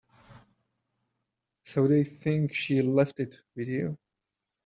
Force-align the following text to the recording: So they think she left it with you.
So 1.61 1.87
they 1.87 2.03
think 2.03 2.55
she 2.55 2.81
left 2.81 3.19
it 3.19 3.37
with 3.55 3.67
you. 3.67 3.99